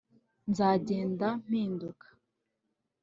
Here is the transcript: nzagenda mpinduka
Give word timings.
nzagenda 0.49 1.27
mpinduka 1.45 2.07